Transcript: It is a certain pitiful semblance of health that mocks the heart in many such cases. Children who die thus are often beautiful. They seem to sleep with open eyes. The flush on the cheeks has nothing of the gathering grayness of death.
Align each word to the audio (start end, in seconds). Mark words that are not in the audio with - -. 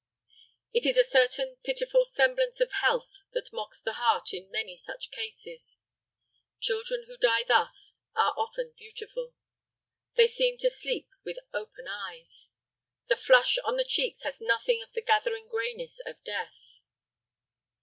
It 0.73 0.87
is 0.87 0.97
a 0.97 1.03
certain 1.03 1.57
pitiful 1.63 2.05
semblance 2.05 2.59
of 2.59 2.71
health 2.71 3.19
that 3.33 3.53
mocks 3.53 3.79
the 3.79 3.93
heart 4.01 4.33
in 4.33 4.49
many 4.49 4.75
such 4.75 5.11
cases. 5.11 5.77
Children 6.59 7.03
who 7.05 7.17
die 7.17 7.43
thus 7.47 7.93
are 8.15 8.33
often 8.35 8.73
beautiful. 8.75 9.35
They 10.15 10.25
seem 10.25 10.57
to 10.57 10.71
sleep 10.71 11.11
with 11.23 11.37
open 11.53 11.87
eyes. 11.87 12.49
The 13.09 13.15
flush 13.15 13.59
on 13.59 13.77
the 13.77 13.85
cheeks 13.85 14.23
has 14.23 14.41
nothing 14.41 14.81
of 14.81 14.91
the 14.93 15.01
gathering 15.03 15.47
grayness 15.47 15.99
of 15.99 16.23
death. 16.23 16.79